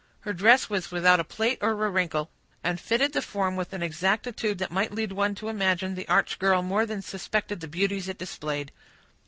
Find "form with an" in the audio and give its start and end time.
3.21-3.83